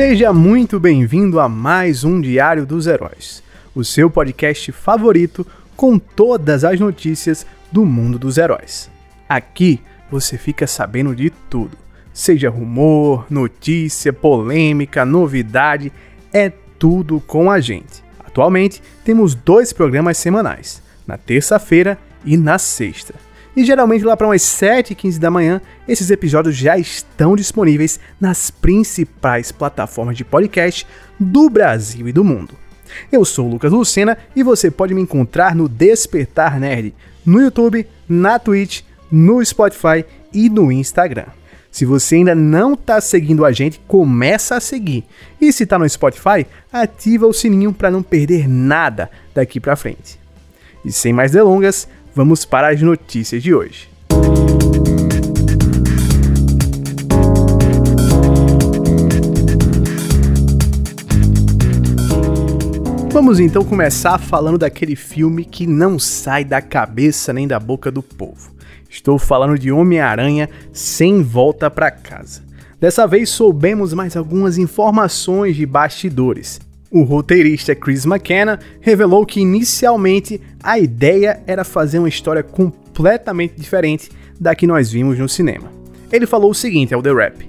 [0.00, 3.42] Seja muito bem-vindo a mais um Diário dos Heróis,
[3.74, 5.46] o seu podcast favorito
[5.76, 8.90] com todas as notícias do mundo dos heróis.
[9.28, 9.78] Aqui
[10.10, 11.76] você fica sabendo de tudo,
[12.14, 15.92] seja rumor, notícia, polêmica, novidade,
[16.32, 18.02] é tudo com a gente.
[18.20, 23.12] Atualmente temos dois programas semanais, na terça-feira e na sexta.
[23.56, 29.50] E geralmente lá para umas 7h15 da manhã, esses episódios já estão disponíveis nas principais
[29.50, 30.86] plataformas de podcast
[31.18, 32.54] do Brasil e do mundo.
[33.10, 37.86] Eu sou o Lucas Lucena e você pode me encontrar no Despertar Nerd, no YouTube,
[38.08, 41.26] na Twitch, no Spotify e no Instagram.
[41.70, 45.04] Se você ainda não está seguindo a gente, começa a seguir.
[45.40, 50.18] E se está no Spotify, ativa o sininho para não perder nada daqui para frente.
[50.84, 51.86] E sem mais delongas,
[52.20, 53.88] vamos para as notícias de hoje.
[63.10, 68.02] Vamos então começar falando daquele filme que não sai da cabeça nem da boca do
[68.02, 68.52] povo.
[68.90, 72.42] Estou falando de Homem-Aranha sem volta para casa.
[72.78, 76.60] Dessa vez soubemos mais algumas informações de bastidores.
[76.92, 84.10] O roteirista Chris McKenna revelou que inicialmente a ideia era fazer uma história completamente diferente
[84.40, 85.70] da que nós vimos no cinema.
[86.10, 87.48] Ele falou o seguinte ao The Rap,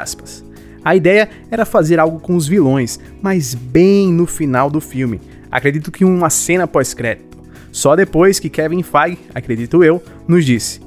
[0.00, 0.44] aspas,
[0.84, 5.20] A ideia era fazer algo com os vilões, mas bem no final do filme.
[5.50, 7.38] Acredito que uma cena pós-crédito.
[7.72, 10.80] Só depois que Kevin Feige, acredito eu, nos disse: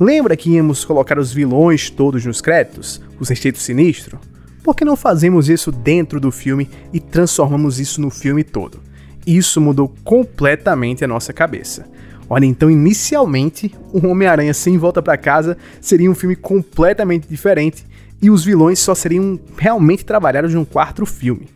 [0.00, 3.02] Lembra que íamos colocar os vilões todos nos créditos?
[3.20, 4.18] O Sexteto Sinistro?
[4.62, 8.80] Por que não fazemos isso dentro do filme e transformamos isso no filme todo?
[9.26, 11.86] Isso mudou completamente a nossa cabeça.
[12.28, 17.84] Olha, então inicialmente, o Homem-Aranha sem volta para casa seria um filme completamente diferente
[18.22, 21.48] e os vilões só seriam realmente trabalhados num quarto filme.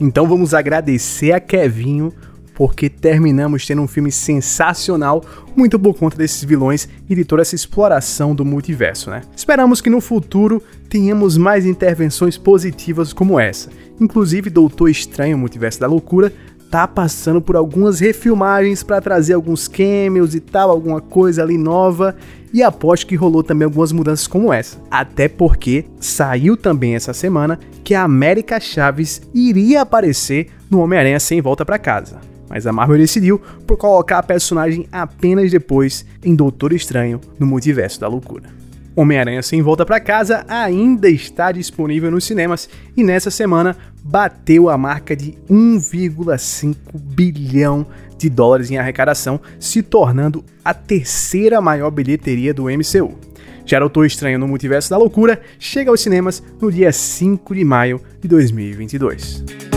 [0.00, 2.12] Então vamos agradecer a Kevinho
[2.54, 5.22] porque terminamos tendo um filme sensacional,
[5.56, 9.22] muito por conta desses vilões e de toda essa exploração do multiverso, né?
[9.36, 13.70] Esperamos que no futuro tenhamos mais intervenções positivas como essa.
[14.00, 16.32] Inclusive, Doutor Estranho, Multiverso da Loucura,
[16.70, 22.16] tá passando por algumas refilmagens para trazer alguns cameos e tal, alguma coisa ali nova.
[22.52, 24.78] E aposto que rolou também algumas mudanças como essa.
[24.90, 31.40] Até porque saiu também essa semana que a América Chaves iria aparecer no Homem-Aranha sem
[31.40, 36.74] volta para casa mas a Marvel decidiu por colocar a personagem apenas depois em Doutor
[36.74, 38.50] Estranho no Multiverso da Loucura.
[38.94, 43.74] Homem-Aranha Sem Volta para Casa ainda está disponível nos cinemas e nessa semana
[44.04, 47.86] bateu a marca de 1,5 bilhão
[48.18, 53.16] de dólares em arrecadação, se tornando a terceira maior bilheteria do MCU.
[53.64, 57.98] Já Doutor Estranho no Multiverso da Loucura chega aos cinemas no dia 5 de maio
[58.20, 59.71] de 2022.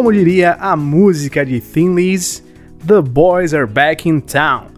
[0.00, 2.42] Como diria a música de Thin Liz,
[2.86, 4.68] The Boys Are Back in Town.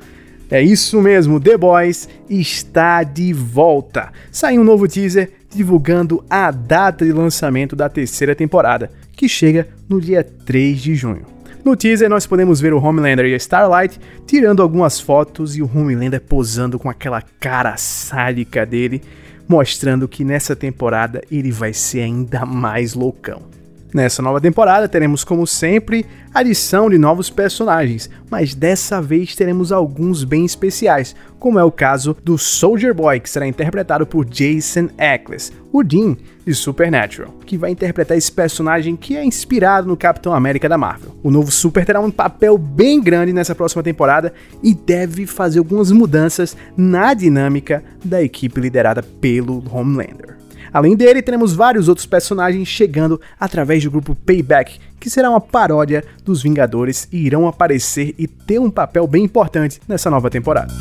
[0.51, 4.11] É isso mesmo, The Boys está de volta.
[4.33, 10.01] Saiu um novo teaser divulgando a data de lançamento da terceira temporada, que chega no
[10.01, 11.25] dia 3 de junho.
[11.65, 15.71] No teaser nós podemos ver o Homelander e a Starlight tirando algumas fotos e o
[15.73, 19.01] Homelander posando com aquela cara sádica dele,
[19.49, 23.62] mostrando que nessa temporada ele vai ser ainda mais loucão.
[23.93, 30.25] Nessa nova temporada teremos, como sempre, adição de novos personagens, mas dessa vez teremos alguns
[30.25, 35.53] bem especiais, como é o caso do Soldier Boy, que será interpretado por Jason Eccles,
[35.71, 36.17] o Dean
[36.47, 41.15] de Supernatural, que vai interpretar esse personagem que é inspirado no Capitão América da Marvel.
[41.23, 44.33] O novo Super terá um papel bem grande nessa próxima temporada
[44.63, 50.42] e deve fazer algumas mudanças na dinâmica da equipe liderada pelo Homelander.
[50.73, 56.03] Além dele, teremos vários outros personagens chegando através do grupo Payback, que será uma paródia
[56.25, 60.73] dos Vingadores e irão aparecer e ter um papel bem importante nessa nova temporada.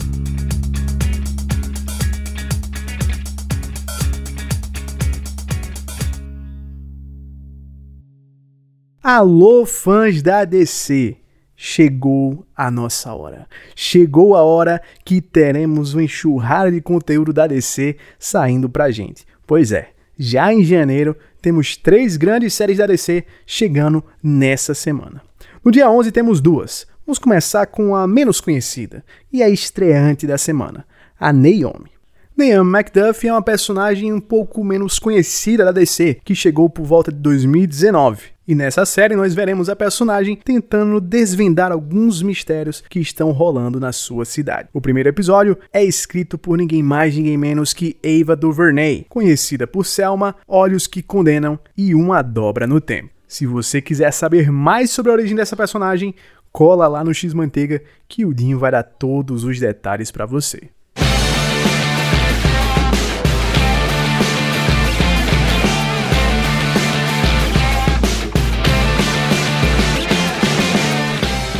[9.03, 11.17] Alô, fãs da DC!
[11.53, 13.45] Chegou a nossa hora.
[13.75, 19.25] Chegou a hora que teremos uma enxurrada de conteúdo da DC saindo pra gente.
[19.51, 25.21] Pois é, já em janeiro temos três grandes séries da DC chegando nessa semana.
[25.61, 26.87] No dia 11 temos duas.
[27.05, 30.85] Vamos começar com a menos conhecida e a estreante da semana,
[31.19, 31.91] a Naomi.
[32.37, 37.11] Naomi MacDuff é uma personagem um pouco menos conhecida da DC, que chegou por volta
[37.11, 38.30] de 2019.
[38.47, 43.91] E nessa série nós veremos a personagem tentando desvendar alguns mistérios que estão rolando na
[43.91, 44.69] sua cidade.
[44.73, 49.85] O primeiro episódio é escrito por ninguém mais, ninguém menos que Ava DuVernay, conhecida por
[49.85, 53.09] Selma, Olhos que Condenam e Uma Dobra no Tempo.
[53.27, 56.13] Se você quiser saber mais sobre a origem dessa personagem,
[56.51, 60.69] cola lá no X Manteiga que o Dinho vai dar todos os detalhes para você.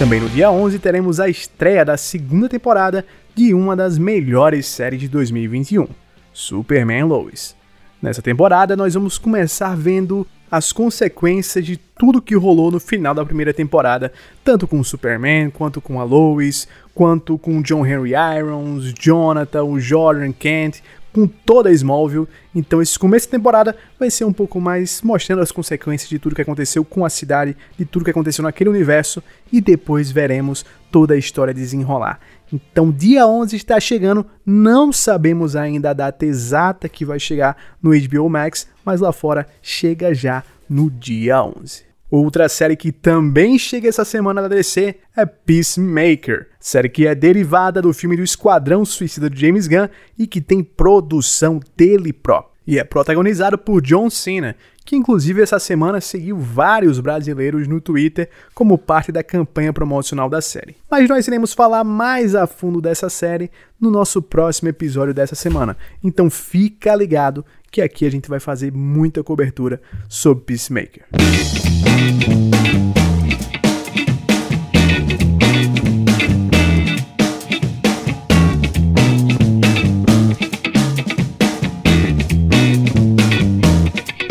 [0.01, 3.06] Também no dia 11 teremos a estreia da segunda temporada
[3.36, 5.88] de uma das melhores séries de 2021,
[6.33, 7.56] Superman Lois.
[8.01, 13.24] Nessa temporada nós vamos começar vendo as consequências de tudo que rolou no final da
[13.24, 14.12] primeira temporada,
[14.44, 19.80] tanto com o Superman, quanto com a Lois, quanto com John Henry Irons, Jonathan, o
[19.80, 20.81] Jordan Kent,
[21.13, 22.28] com toda a Smallville.
[22.54, 26.36] Então esse começo de temporada vai ser um pouco mais mostrando as consequências de tudo
[26.36, 29.22] que aconteceu com a cidade, de tudo que aconteceu naquele universo
[29.52, 32.19] e depois veremos toda a história desenrolar.
[32.52, 37.92] Então dia 11 está chegando, não sabemos ainda a data exata que vai chegar no
[37.92, 41.90] HBO Max, mas lá fora chega já no dia 11.
[42.12, 47.81] Outra série que também chega essa semana da DC é Peacemaker, série que é derivada
[47.81, 49.88] do filme do Esquadrão Suicida de James Gunn
[50.19, 52.52] e que tem produção dele próprio.
[52.68, 58.30] E é protagonizado por John Cena, que inclusive essa semana seguiu vários brasileiros no Twitter
[58.54, 60.75] como parte da campanha promocional da série.
[60.90, 63.50] Mas nós iremos falar mais a fundo dessa série
[63.80, 65.78] no nosso próximo episódio dessa semana.
[66.04, 71.06] Então fica ligado que aqui a gente vai fazer muita cobertura sobre Peacemaker.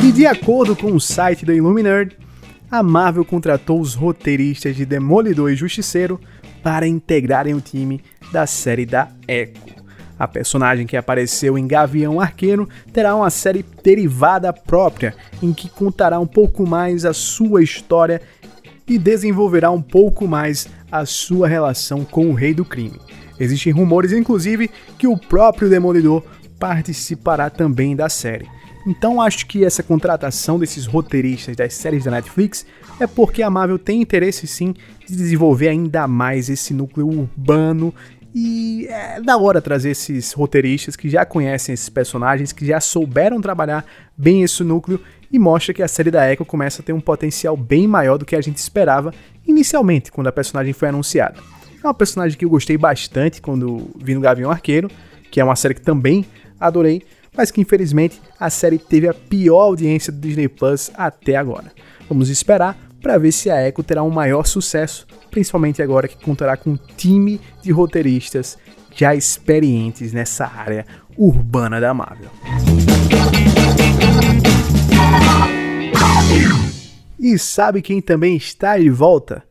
[0.05, 2.17] E de acordo com o site da Illuminerd,
[2.71, 6.21] a Marvel contratou os roteiristas de Demolidor e Justiceiro
[6.63, 9.80] para integrarem o time da série da Echo.
[10.21, 16.21] A personagem que apareceu em Gavião Arqueiro terá uma série derivada própria, em que contará
[16.21, 18.21] um pouco mais a sua história
[18.87, 23.01] e desenvolverá um pouco mais a sua relação com o Rei do Crime.
[23.39, 26.23] Existem rumores, inclusive, que o próprio Demolidor
[26.59, 28.47] participará também da série.
[28.87, 32.67] Então acho que essa contratação desses roteiristas das séries da Netflix
[32.99, 34.75] é porque a Marvel tem interesse sim
[35.07, 37.95] de desenvolver ainda mais esse núcleo urbano
[38.35, 43.41] e é da hora trazer esses roteiristas que já conhecem esses personagens, que já souberam
[43.41, 43.85] trabalhar
[44.17, 45.01] bem esse núcleo
[45.33, 48.25] e mostra que a série da Echo começa a ter um potencial bem maior do
[48.25, 49.13] que a gente esperava
[49.47, 51.41] inicialmente, quando a personagem foi anunciada.
[51.83, 54.91] É uma personagem que eu gostei bastante quando vi no Gavião Arqueiro,
[55.31, 56.25] que é uma série que também
[56.59, 57.03] adorei,
[57.37, 61.73] mas que infelizmente a série teve a pior audiência do Disney Plus até agora.
[62.09, 66.57] Vamos esperar para ver se a Echo terá um maior sucesso principalmente agora que contará
[66.57, 68.59] com um time de roteiristas
[68.95, 70.85] já experientes nessa área
[71.17, 72.31] urbana da Marvel.
[77.19, 79.45] E sabe quem também está de volta?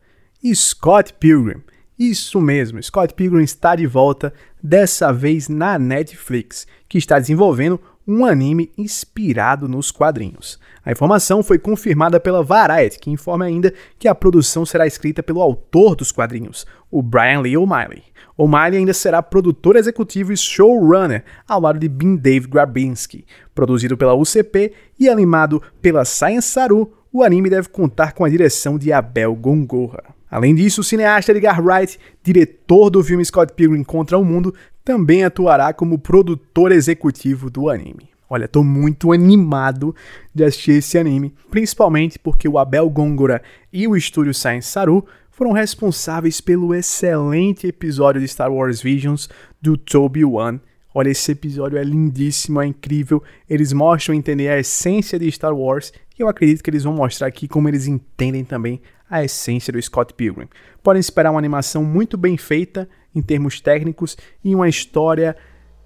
[0.54, 1.62] Scott Pilgrim.
[1.98, 4.32] Isso mesmo, Scott Pilgrim está de volta,
[4.62, 7.78] dessa vez na Netflix, que está desenvolvendo
[8.10, 10.58] um anime inspirado nos quadrinhos.
[10.84, 15.40] A informação foi confirmada pela Variety, que informa ainda que a produção será escrita pelo
[15.40, 18.02] autor dos quadrinhos, o Brian Lee O'Malley.
[18.36, 23.24] O'Malley ainda será produtor executivo e showrunner, ao lado de Bin Dave Grabinski.
[23.54, 28.76] Produzido pela UCP e animado pela Science Saru, o anime deve contar com a direção
[28.76, 30.02] de Abel Gongorra.
[30.30, 35.24] Além disso, o cineasta Edgar Wright, diretor do filme Scott Pilgrim contra o Mundo, também
[35.24, 38.10] atuará como produtor executivo do anime.
[38.28, 39.94] Olha, tô muito animado
[40.32, 45.50] de assistir esse anime, principalmente porque o Abel Gongora e o estúdio Science Saru foram
[45.50, 49.28] responsáveis pelo excelente episódio de Star Wars Visions
[49.60, 50.60] do Toby One.
[50.94, 53.22] Olha, esse episódio é lindíssimo, é incrível.
[53.48, 57.26] Eles mostram entender a essência de Star Wars e eu acredito que eles vão mostrar
[57.26, 60.48] aqui como eles entendem também a essência do Scott Pilgrim.
[60.82, 65.36] Podem esperar uma animação muito bem feita em termos técnicos e uma história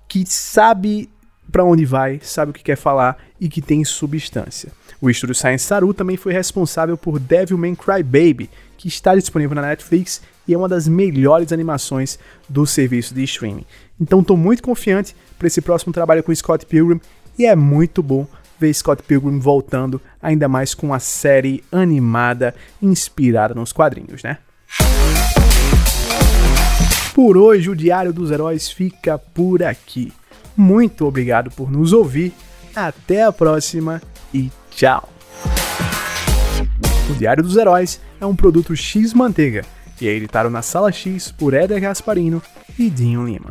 [0.08, 1.08] que sabe
[1.50, 4.72] para onde vai, sabe o que quer falar e que tem substância.
[5.00, 10.22] O estúdio Science Saru também foi responsável por Devilman Crybaby, que está disponível na Netflix
[10.46, 13.64] e é uma das melhores animações do serviço de streaming.
[14.00, 17.00] Então estou muito confiante para esse próximo trabalho com Scott Pilgrim
[17.38, 18.26] e é muito bom
[18.58, 24.38] ver Scott Pilgrim voltando, ainda mais com a série animada inspirada nos quadrinhos, né?
[27.14, 30.12] Por hoje o Diário dos Heróis fica por aqui.
[30.56, 32.32] Muito obrigado por nos ouvir.
[32.74, 34.02] Até a próxima
[34.34, 35.08] e tchau.
[37.08, 39.64] O Diário dos Heróis é um produto X Manteiga
[40.00, 42.42] e é editado na Sala X por Éder Gasparino
[42.76, 43.48] e Dinho Lima.